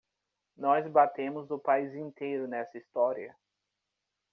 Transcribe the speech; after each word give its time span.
Nós 0.57 0.87
batemos 0.91 1.51
o 1.51 1.59
país 1.59 1.93
inteiro 1.93 2.47
nessa 2.47 2.75
história. 2.75 3.35